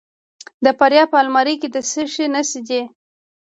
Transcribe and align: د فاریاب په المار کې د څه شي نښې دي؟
د 0.65 0.67
فاریاب 0.77 1.07
په 1.11 1.17
المار 1.23 1.47
کې 1.61 1.67
د 1.75 1.77
څه 1.89 2.03
شي 2.13 2.25
نښې 2.33 2.61
دي؟ 2.67 2.81